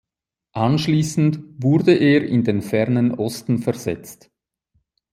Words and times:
Anschließend 0.55 1.41
wurde 1.61 1.93
er 1.93 2.25
in 2.27 2.43
den 2.43 2.63
Fernen 2.63 3.11
Osten 3.13 3.59
versetzt. 3.59 4.31